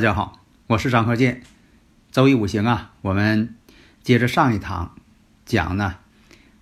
[0.00, 1.42] 大家好，我是张鹤剑。
[2.10, 3.54] 周易五行啊，我们
[4.02, 4.94] 接着上一堂
[5.44, 5.96] 讲呢，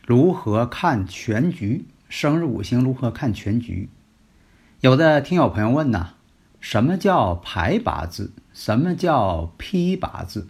[0.04, 1.86] 如何看全局？
[2.08, 3.90] 生日五行如何看全局？
[4.80, 6.14] 有的听友朋友问呢，
[6.58, 8.32] 什么叫排八字？
[8.52, 10.48] 什么叫批八字？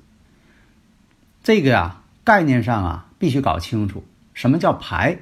[1.43, 4.03] 这个呀，概念上啊，必须搞清楚。
[4.33, 5.19] 什么叫排？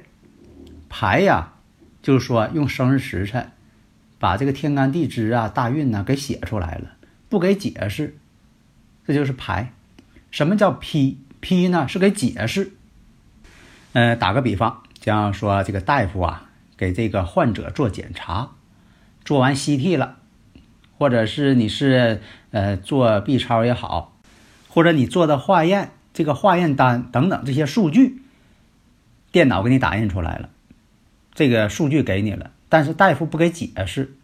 [0.87, 1.55] 排呀，
[2.01, 3.51] 就是说用生日时辰
[4.19, 6.93] 把这个天干地支啊、大运呢给写出来了。
[7.29, 8.17] 不给解释，
[9.05, 9.73] 这就是排。
[10.31, 11.19] 什么叫批？
[11.39, 12.73] 批呢是给解释。
[13.93, 18.51] 呃，打个比方，像说这个大夫啊，给这个患者做检查，
[19.23, 20.17] 做完 CT 了，
[20.97, 24.17] 或者是你是呃做 B 超也好，
[24.67, 28.21] 或者你做的化验，这个化验单等等这些数据，
[29.31, 30.49] 电脑给你打印出来了，
[31.33, 34.15] 这个数据给你了，但是大夫不给解释，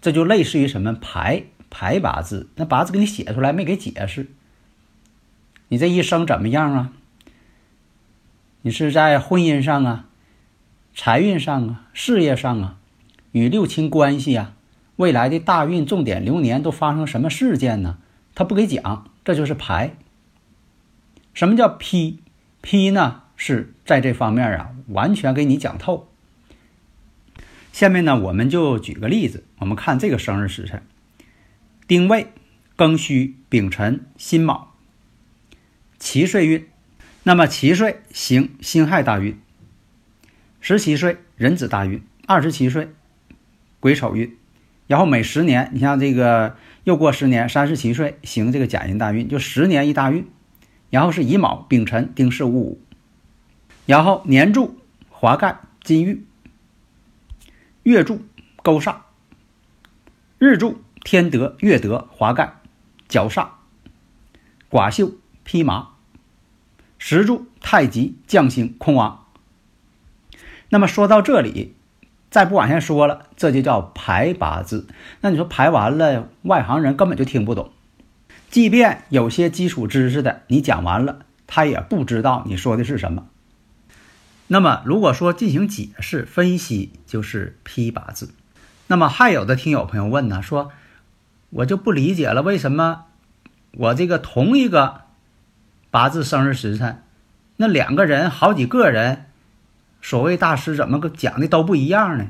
[0.00, 1.44] 这就类似于什么排。
[1.70, 4.26] 排八字，那八字给你写出来没给解释？
[5.68, 6.92] 你这一生怎么样啊？
[8.62, 10.06] 你是在婚姻上啊、
[10.94, 12.76] 财运上啊、事业上啊、
[13.32, 14.52] 与六亲关系啊、
[14.96, 17.98] 未来的大运、重点流年都发生什么事件呢？
[18.34, 19.94] 他不给讲，这就是排。
[21.32, 22.18] 什么叫批？
[22.60, 26.08] 批呢是在这方面啊，完全给你讲透。
[27.72, 30.82] 下面呢，我们就举个例子，我们看这个生日时辰。
[31.90, 32.28] 丁未、
[32.76, 34.76] 庚戌、丙辰、辛卯，
[35.98, 36.68] 七岁运。
[37.24, 39.36] 那么七岁行辛亥大运，
[40.60, 42.90] 十七岁壬子大运，二十七岁
[43.80, 44.36] 癸丑运。
[44.86, 50.30] 然后每十年，你像这个又过十年，三十七岁行这个甲寅大运，就十年一大运。
[50.90, 52.80] 然后是乙卯、丙辰、丁巳、戊午。
[53.86, 54.78] 然后年柱
[55.08, 56.24] 华盖金玉，
[57.82, 58.22] 月柱
[58.62, 58.98] 勾煞，
[60.38, 60.80] 日柱。
[61.02, 62.60] 天德、月德、华盖、
[63.08, 63.48] 角煞、
[64.70, 65.12] 寡秀、
[65.44, 65.88] 披麻、
[66.98, 69.24] 石柱、太极、将星、空亡。
[70.68, 71.74] 那么说到这里，
[72.30, 74.86] 再不往下说了，这就叫排八字。
[75.22, 77.72] 那你说排完了，外行人根本就听不懂。
[78.50, 83.26] 即便有些基础知识的，你讲完了，他也不知道你说的是什么。
[84.48, 88.34] 那么如果说进行解释分析，就是批八字。
[88.88, 90.70] 那么还有的听友朋友问呢，说。
[91.50, 93.04] 我就不理解了，为什么
[93.72, 95.02] 我这个同一个
[95.90, 97.02] 八字生日时辰，
[97.56, 99.26] 那两个人好几个人，
[100.00, 102.26] 所谓大师怎么个讲的都不一样呢？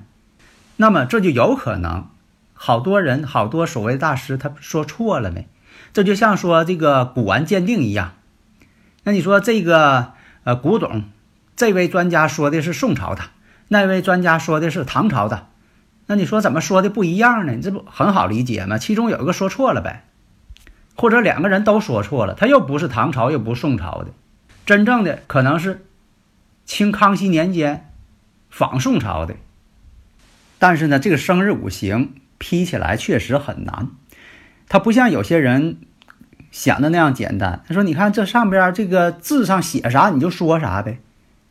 [0.76, 2.08] 那么这就有可能，
[2.54, 5.42] 好多人好多所谓大师他说错了呢。
[5.92, 8.14] 这就像说这个古玩鉴定一样，
[9.04, 10.12] 那你说这个
[10.44, 11.04] 呃古董，
[11.56, 13.22] 这位专家说的是宋朝的，
[13.68, 15.48] 那位专家说的是唐朝的。
[16.10, 17.52] 那你说怎么说的不一样呢？
[17.52, 18.78] 你这不很好理解吗？
[18.78, 20.06] 其中有一个说错了呗，
[20.96, 24.08] 或者两个人都说错了，他又不是唐朝，又不是宋朝的，
[24.66, 25.86] 真正的可能是
[26.64, 27.92] 清康熙年间
[28.50, 29.36] 仿宋朝的。
[30.58, 33.90] 但是呢，这个生日五行批起来确实很难，
[34.68, 35.78] 它不像有些人
[36.50, 37.62] 想的那样简单。
[37.68, 40.98] 他说：“你看这上边这个字上写啥，你就说啥呗。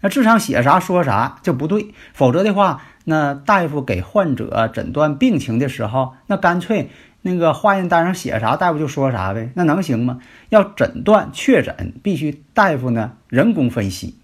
[0.01, 6.91] 那字上写啥说啥就不对，否则的话。”那大夫给患者诊断病情的时候，那干脆
[7.23, 10.19] 那个化验单上写啥，大夫就说啥呗，那能行吗？
[10.49, 14.19] 要诊断确诊，必须大夫呢人工分析。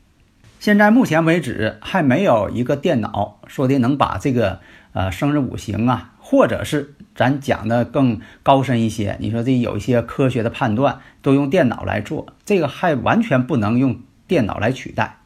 [0.59, 4.59] 现在目前为止还没有一个电脑说的能把这个
[4.93, 15.17] 呃生日五行啊，或者是咱讲的更高深一些，你说这有一些科学的判断都用电脑来做，这个还完全不能用电脑来取代。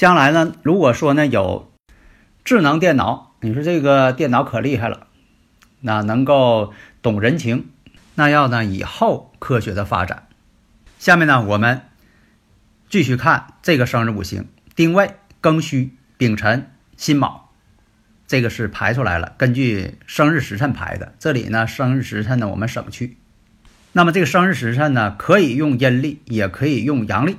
[0.00, 1.70] 将来呢，如果说呢有。
[2.42, 5.08] 智能电脑，你说这个电脑可厉害了，
[5.80, 7.68] 那能够懂人情，
[8.14, 10.26] 那要呢以后科学的发展。
[10.98, 11.82] 下面呢，我们
[12.88, 17.50] 继续看这个生日五行：丁未、庚戌、丙辰、辛卯。
[18.26, 21.12] 这个是排出来了，根据生日时辰排的。
[21.18, 23.18] 这里呢，生日时辰呢我们省去。
[23.92, 27.36] 那么这个生日时辰呢，可以用阴历，也可以用阳历。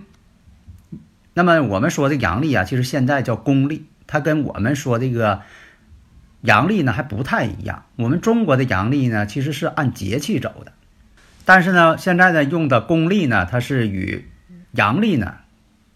[1.34, 5.42] 那么我们说的阳历啊，其实现在叫公历，它跟我们说这个
[6.42, 7.86] 阳历呢还不太一样。
[7.96, 10.74] 我们中国的阳历呢，其实是按节气走的，
[11.46, 14.26] 但是呢，现在呢用的公历呢，它是与
[14.72, 15.36] 阳历呢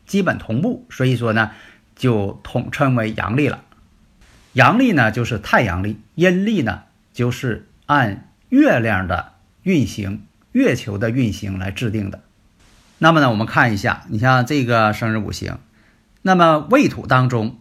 [0.06, 1.52] 基本同步，所以说呢
[1.96, 3.62] 就统称为阳历了。
[4.54, 9.34] 阳历呢就是太阳历，阴历呢就是按月亮的
[9.64, 12.22] 运行、月球的运行来制定的。
[12.98, 15.60] 那么呢，我们看一下，你像这个生日五行，
[16.22, 17.58] 那么未土当中，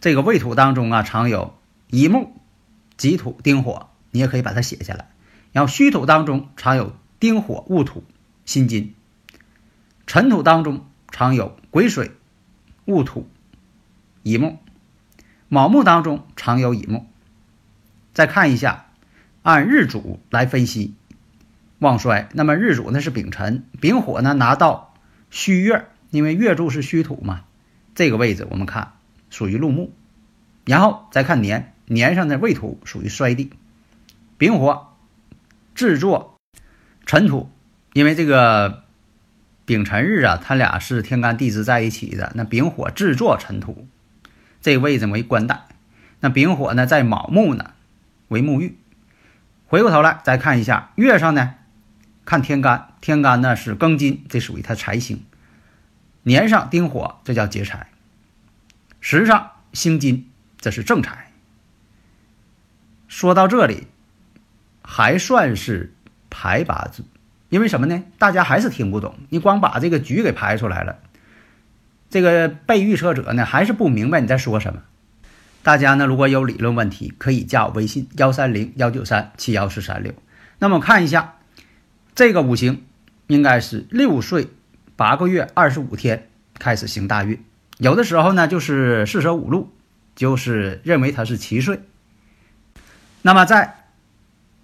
[0.00, 1.56] 这个未土当中啊，常有
[1.88, 2.34] 乙木、
[2.96, 5.08] 己土、丁火，你也可以把它写下来。
[5.52, 8.02] 然后戌土当中常有丁火、戊土、
[8.44, 8.94] 辛金；
[10.06, 12.10] 辰土当中常有癸水、
[12.86, 13.28] 戊土、
[14.24, 14.58] 乙木；
[15.48, 17.06] 卯木当中常有乙木。
[18.12, 18.86] 再看一下，
[19.42, 20.94] 按日主来分析。
[21.82, 24.94] 旺衰，那么日主呢是丙辰，丙火呢拿到
[25.32, 27.42] 戌月，因为月柱是戌土嘛，
[27.96, 28.92] 这个位置我们看
[29.30, 29.92] 属于禄木，
[30.64, 33.50] 然后再看年，年上的未土属于衰地，
[34.38, 34.92] 丙火
[35.74, 36.38] 制作
[37.04, 37.50] 尘土，
[37.94, 38.84] 因为这个
[39.64, 43.88] 丙辰日啊，它俩是天干地支在一起的，那丙火制作尘土，
[44.60, 45.62] 这个位置为官带，
[46.20, 47.72] 那丙火呢在卯木呢
[48.28, 48.78] 为沐浴，
[49.66, 51.54] 回过头来再看一下月上呢。
[52.24, 55.24] 看天干，天干呢是庚金，这属于它财星。
[56.22, 57.88] 年上丁火，这叫劫财。
[59.00, 60.30] 时上辛金，
[60.60, 61.32] 这是正财。
[63.08, 63.88] 说到这里，
[64.82, 65.92] 还算是
[66.30, 67.04] 排八字，
[67.48, 68.04] 因为什么呢？
[68.18, 70.98] 大家还是听不懂，你光把这个局给排出来了，
[72.08, 74.84] 这个被预测者呢还是不明白你在说什么。
[75.64, 80.14] 大家呢如果有理论问题，可以加我微信幺三零幺九三七幺四三六。
[80.60, 81.34] 那么看一下。
[82.14, 82.84] 这个五行
[83.26, 84.48] 应该是六岁
[84.96, 86.28] 八个月二十五天
[86.58, 87.42] 开始行大运，
[87.78, 89.70] 有的时候呢就是四舍五入，
[90.14, 91.80] 就是认为他是七岁。
[93.22, 93.86] 那么在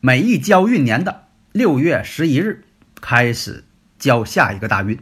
[0.00, 2.64] 每一交运年的六月十一日
[3.00, 3.64] 开始
[3.98, 4.98] 交下一个大运。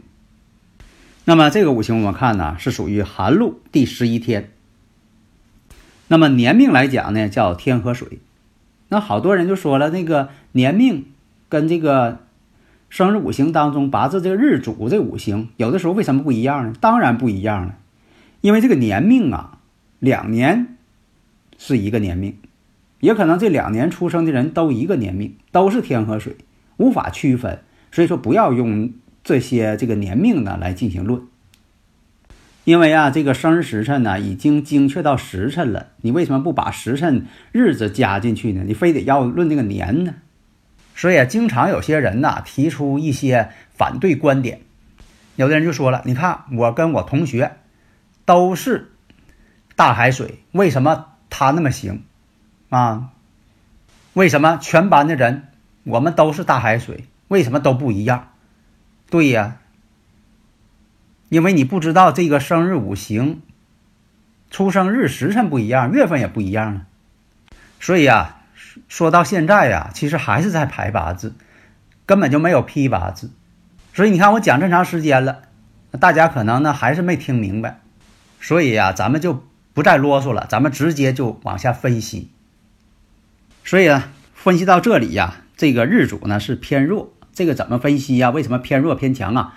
[1.25, 4.51] 那么这个五行我们看呢是属于寒露第十一天。
[6.07, 8.19] 那么年命来讲呢叫天和水，
[8.87, 11.11] 那好多人就说了那个年命
[11.49, 12.25] 跟这个。
[12.89, 16.73] 生日五行当中，八字这个日主这五行，有的时候为什么不一样呢？
[16.79, 17.77] 当然不一样了，
[18.41, 19.59] 因为这个年命啊，
[19.99, 20.77] 两年
[21.57, 22.37] 是一个年命，
[23.01, 26.37] 也可能这两年出生的人都一个年命，都是天和水，
[26.77, 27.59] 无法区分。
[27.91, 28.93] 所以说，不要用
[29.23, 31.21] 这些这个年命呢来进行论，
[32.63, 38.63] 因为啊，这个生日时辰呢已经精确到时辰了，你为什么不把时辰日子加进去呢？
[38.65, 40.15] 你非得要论这个年呢？
[40.97, 44.61] 所以，经常有些人呐提出一些反对观点，
[45.35, 47.57] 有的人就说了：“你看我跟我同学
[48.25, 48.91] 都是
[49.75, 52.03] 大海水，为什么他那么行
[52.69, 53.11] 啊？
[54.13, 55.49] 为什么全班的人
[55.83, 58.31] 我们都是大海水，为什么都不一样？”
[59.11, 59.57] 对呀，
[61.29, 63.43] 因为你不知道这个生日五行、
[64.49, 66.81] 出生日时辰不一样，月份也不一样啊。
[67.79, 68.36] 所以啊。
[68.87, 71.35] 说到现在呀，其实还是在排八字，
[72.05, 73.31] 根本就没有批八字。
[73.93, 75.43] 所以你看我讲这么长时间了，
[75.99, 77.79] 大家可能呢还是没听明白。
[78.39, 79.43] 所以呀，咱们就
[79.73, 82.29] 不再啰嗦了，咱们直接就往下分析。
[83.63, 84.03] 所以呢，
[84.33, 88.29] 分析到这里呀，这个日主呢是偏弱，这个怎么分析呀？
[88.29, 89.53] 为什么偏弱偏强啊？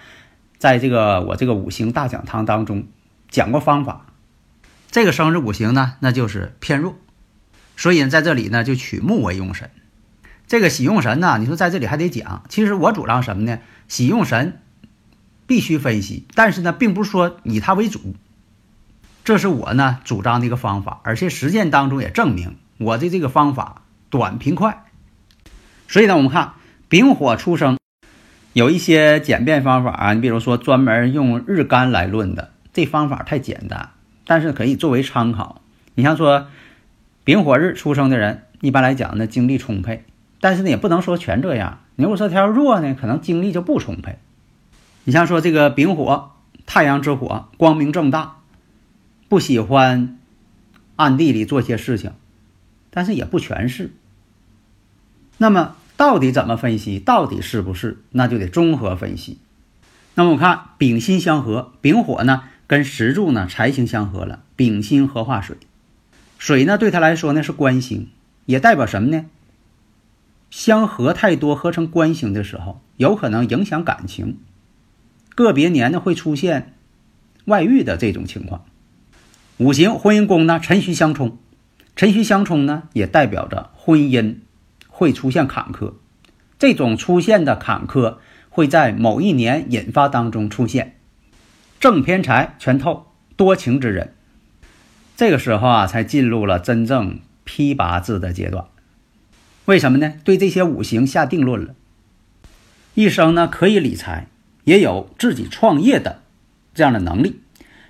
[0.59, 2.87] 在这个我这个五行大讲堂当中
[3.29, 4.07] 讲过方法。
[4.91, 6.97] 这个生日五行呢，那就是偏弱。
[7.81, 9.71] 所以呢，在这里呢，就取木为用神。
[10.47, 12.43] 这个喜用神呢，你说在这里还得讲。
[12.51, 13.59] 其实我主张什么呢？
[13.89, 14.61] 喜用神
[15.47, 18.15] 必须分析，但是呢，并不是说以它为主。
[19.25, 24.85] 这是我呢主张的一个方法，而且实践当中也证明我的这个方法短平快。
[25.89, 26.53] 所以呢，我们看
[26.91, 27.79] 丙火出生，
[28.53, 33.89] 有一些简便方法啊，你比如说专门用日干来论的，这方法太简单，
[34.27, 35.63] 但是可以作为参考。
[35.95, 36.47] 你像说。
[37.31, 40.03] 丙火日出生的人，一般来讲呢，精力充沛，
[40.41, 41.79] 但是呢，也不能说全这样。
[41.95, 44.19] 你如果说他要弱呢，可能精力就不充沛。
[45.05, 46.33] 你像说这个丙火，
[46.67, 48.39] 太阳之火，光明正大，
[49.29, 50.19] 不喜欢
[50.97, 52.15] 暗地里做些事情，
[52.91, 53.93] 但是也不全是。
[55.39, 56.99] 那么到底怎么分析？
[56.99, 57.99] 到底是不是？
[58.11, 59.39] 那就得综合分析。
[60.17, 65.57] 那么我看丙辛相合，丙火呢跟石柱呢财星相合了，丙辛合化水。
[66.41, 68.09] 水呢，对他来说呢是官星，
[68.47, 69.27] 也代表什么呢？
[70.49, 74.39] 相合太多，合成官星的时候，有可能影响感情。
[75.35, 76.73] 个别年呢会出现
[77.45, 78.65] 外遇的这种情况。
[79.59, 81.37] 五行婚姻宫呢辰戌相冲，
[81.95, 84.37] 辰戌相冲呢也代表着婚姻
[84.89, 85.93] 会出现坎坷。
[86.59, 88.17] 这种出现的坎坷
[88.49, 90.97] 会在某一年引发当中出现，
[91.79, 94.15] 正偏财全透，多情之人。
[95.21, 98.65] 这个时候啊，才进入了真正批八字的阶段。
[99.67, 100.15] 为什么呢？
[100.25, 101.75] 对这些五行下定论了。
[102.95, 104.29] 一生呢可以理财，
[104.65, 106.23] 也有自己创业的
[106.73, 107.43] 这样的能力。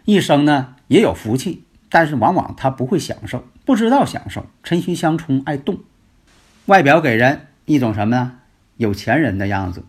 [0.06, 4.46] 一生呢也有福气，但是往往他不会享受，不知道享受。
[4.64, 5.78] 辰戌相冲，爱动，
[6.66, 8.38] 外表给人一种什么呢？
[8.76, 9.84] 有钱人的样子。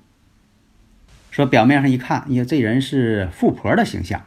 [1.31, 4.25] 说表面上一看，呀，这人是富婆的形象，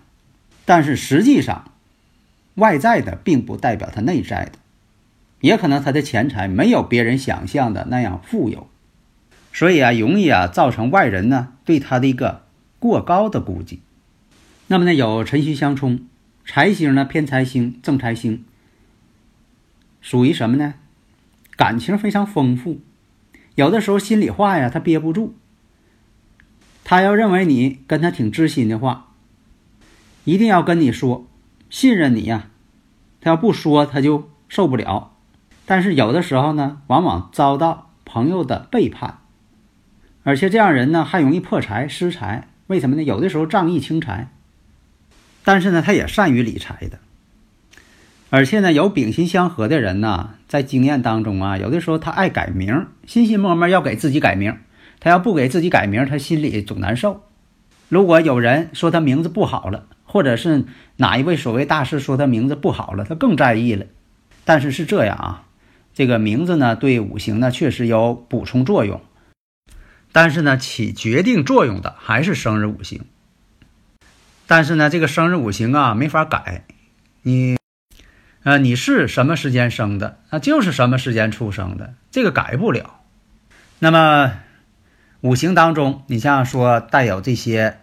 [0.65, 1.71] 但是实际上，
[2.55, 4.53] 外在的并不代表他内在的。
[5.41, 8.67] 也可能他的钱财没有别人想象的那样富有，
[9.53, 12.45] 所以啊，容易啊造成外人呢对他的一个
[12.79, 13.81] 过高的估计。
[14.69, 16.07] 那么呢，有辰戌相冲，
[16.47, 18.43] 财星呢偏财星正财星，
[20.01, 20.75] 属于什么呢？
[21.57, 22.81] 感情非常丰富，
[23.55, 25.35] 有的时候心里话呀他憋不住，
[26.83, 29.13] 他要认为你跟他挺知心的话，
[30.25, 31.27] 一定要跟你说，
[31.75, 32.51] 信任你呀，
[33.21, 35.11] 他要不说他就受不了。
[35.67, 39.19] 但是有的时候呢，往往遭到朋友的背叛，
[40.23, 42.47] 而且这样人呢还容易破财失财。
[42.69, 43.03] 为什么呢？
[43.03, 44.29] 有的时候仗义轻财，
[45.43, 47.01] 但是呢，他也善于理财的。
[48.31, 54.57] 而且呢，有丙辛相合的人呢，在经验当中啊，有的时候他爱改名，心心默默要给自己改名。
[55.01, 57.25] 他要不给自己改名，他心里总难受。
[57.89, 63.85] 如果有人说他名字不好了，或者是哪一位所谓大师说他名字不好了，他更在意了。
[64.45, 65.43] 但是是这样啊。
[65.93, 69.01] 这个名字呢，对五行呢确实有补充作用，
[70.13, 73.05] 但是呢，起决定作用的还是生日五行。
[74.47, 76.63] 但是呢，这个生日五行啊没法改，
[77.23, 77.57] 你，
[78.45, 83.01] 呃，你是什么时间生的，那就是什么时间出生的，这个改不了。
[83.81, 84.33] 那么，
[85.23, 87.81] 五行当中，你像说带有这些，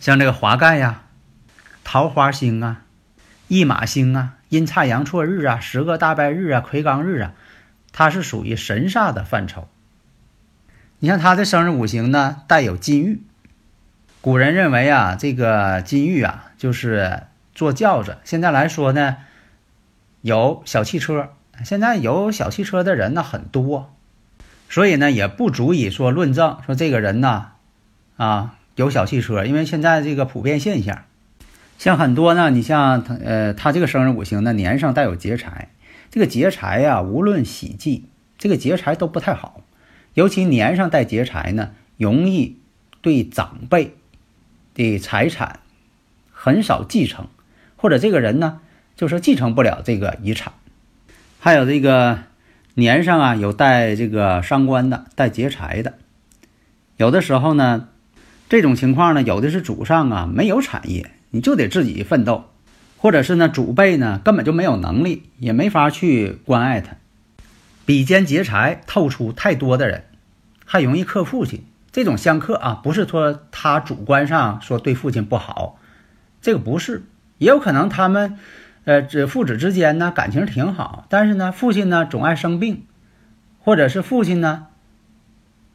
[0.00, 1.01] 像这个华盖呀、
[1.84, 2.82] 桃花星啊、
[3.48, 4.34] 驿马星啊。
[4.48, 7.32] 阴差阳错日啊，十个大拜日啊，魁罡日啊，
[7.90, 9.66] 它是属于神煞的范畴。
[10.98, 13.22] 你像他的生日五行呢，带有金玉。
[14.20, 17.22] 古人认为啊，这个金玉啊，就是
[17.54, 18.18] 坐轿子。
[18.24, 19.16] 现在来说呢，
[20.20, 21.30] 有小汽车，
[21.64, 23.94] 现在有小汽车的人呢很多，
[24.68, 27.52] 所以呢也不足以说论证说这个人呢
[28.18, 31.04] 啊有小汽车，因为现在这个普遍现象。
[31.82, 35.70] 像很多呢，你像他，呃，他这个生日五行呢，年上带有劫财，
[36.12, 38.04] 这个劫财呀，无论喜忌，
[38.38, 39.62] 这个劫财都不太好，
[40.14, 42.60] 尤其年上带劫财呢，容易
[43.00, 43.96] 对长辈
[44.74, 45.58] 的财产
[46.30, 47.26] 很少继承，
[47.74, 48.60] 或者这个人呢，
[48.94, 50.52] 就是继承不了这个遗产。
[51.40, 52.20] 还有这个
[52.74, 55.94] 年上啊，有带这个伤官的，带劫财的，
[56.96, 57.88] 有的时候呢，
[58.48, 61.10] 这种情况呢，有的是祖上啊没有产业。
[61.32, 62.44] 你就得自己奋斗，
[62.96, 66.94] 或者是呢，祖辈呢根本就没有能力，也没法去关爱他。
[67.84, 70.04] 比肩劫财透出太多的人，
[70.64, 71.64] 还容易克父亲。
[71.90, 75.78] 这种相克啊，不是说他主观上说对父亲不好，
[76.40, 77.02] 这个不是，
[77.38, 78.38] 也有可能他们，
[78.84, 82.84] 呃，这父子之间呢感情挺好，但是呢，父亲呢总爱生病，
[83.58, 84.68] 或者是父亲呢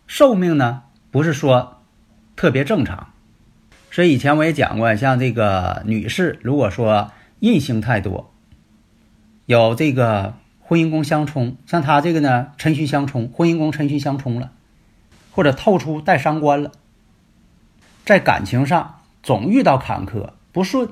[0.07, 1.83] 寿命呢不是说
[2.35, 3.09] 特别正常。
[3.97, 8.31] 所以以前我也讲过，像这个女士，如果说印星太多，
[9.47, 14.51] 有这个婚姻宫相冲，像她这个呢，辰戌相冲，婚姻宫辰戌相冲了，
[15.31, 16.73] 或者透出带伤官了，
[18.05, 20.89] 在感情上总遇到坎坷不顺，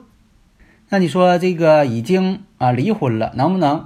[0.90, 3.86] 那你说这个已经啊离婚了，能不能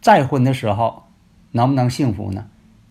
[0.00, 1.04] 再婚的时候
[1.50, 2.46] 能不能幸福呢？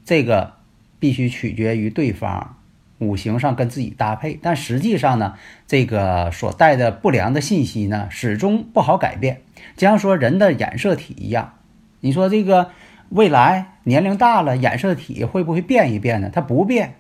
[0.06, 0.54] 这个
[1.00, 2.54] 必须取决于对方。
[3.00, 5.36] 五行上跟自己搭配，但实际上呢，
[5.68, 9.42] 这个所带的不良的信息呢，始终不好改变。
[9.76, 11.54] 就像说人的染色体一样，
[12.00, 12.72] 你说这个
[13.10, 16.32] 未来年龄大了，染色体会不会变一变呢？
[16.34, 16.96] 它不变。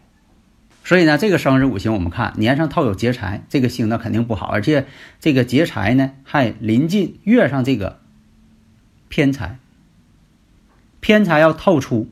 [0.83, 4.85] 所以呢，这个生日五行我们看年上套有劫财，这个星呢肯定不好，而且
[5.19, 7.99] 这个劫财呢还临近月上这个
[9.09, 9.57] 偏财，
[10.99, 12.07] 偏财要透出。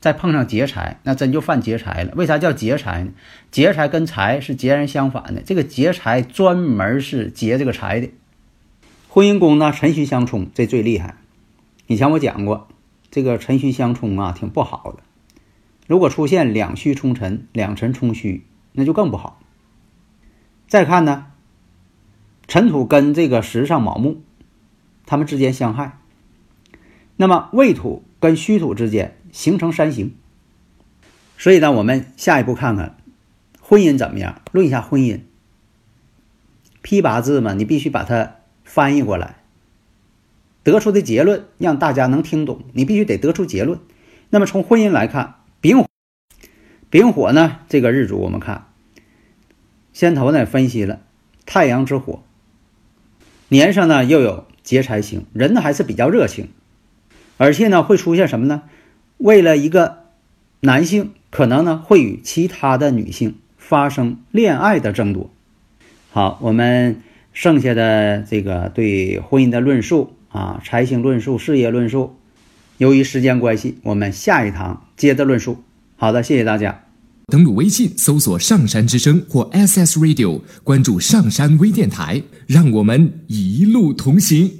[0.00, 2.12] 再碰上劫财，那真就犯劫财了。
[2.14, 3.12] 为啥叫劫财呢？
[3.50, 5.42] 劫财跟财是截然相反的。
[5.42, 8.10] 这个劫财专门是劫这个财的。
[9.08, 11.16] 婚姻宫呢，辰戌相冲，这最厉害。
[11.88, 12.68] 以前我讲过，
[13.10, 15.02] 这个辰戌相冲啊，挺不好的。
[15.88, 19.40] 如果出现两戌冲辰、两辰冲戌，那就更不好。
[20.68, 21.26] 再看呢，
[22.46, 24.22] 辰土跟这个时上卯木，
[25.06, 25.98] 他们之间相害。
[27.16, 30.14] 那么未土跟戌土之间形成山形，
[31.36, 32.96] 所以呢，我们下一步看看
[33.60, 34.40] 婚姻怎么样？
[34.52, 35.20] 论一下婚姻。
[36.80, 39.42] 批八字嘛，你必须把它翻译过来，
[40.62, 42.62] 得出的结论让大家能听懂。
[42.72, 43.78] 你必须得得出结论。
[44.30, 45.84] 那么从婚姻来看，丙
[46.88, 48.68] 丙火呢，这个日主我们看，
[49.92, 51.00] 先头呢分析了
[51.44, 52.22] 太阳之火，
[53.48, 56.48] 年上呢又有劫财星，人呢还是比较热情，
[57.38, 58.62] 而且呢会出现什么呢？
[59.16, 60.04] 为了一个
[60.60, 65.30] 男性，可能呢会与其他的女性发生恋爱的争夺。
[66.10, 67.00] 好，我们
[67.32, 72.16] 剩下的这个对婚姻的论述啊，财星论述、事业论述，
[72.76, 75.62] 由于时间关系，我们下一堂接着论述。
[75.96, 76.84] 好的，谢谢大家。
[77.26, 84.50] 登录微信搜索“上山之声”或 SS Radio，关注上山微电台，让我们一路同行。